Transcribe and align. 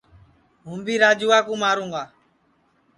ہوں 0.65 0.79
بھی 0.85 0.95
راجوا 1.03 1.37
کُو 1.45 1.53
ماروں 1.63 1.89
گا 1.93 2.03